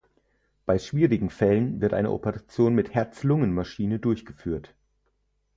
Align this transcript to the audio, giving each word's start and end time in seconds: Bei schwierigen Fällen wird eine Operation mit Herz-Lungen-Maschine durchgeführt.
Bei 0.65 0.79
schwierigen 0.79 1.29
Fällen 1.29 1.79
wird 1.79 1.93
eine 1.93 2.09
Operation 2.11 2.73
mit 2.73 2.95
Herz-Lungen-Maschine 2.95 3.99
durchgeführt. 3.99 4.73